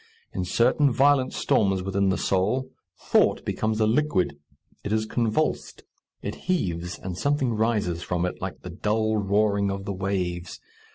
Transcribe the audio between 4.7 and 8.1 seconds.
It is convulsed, it heaves, and something rises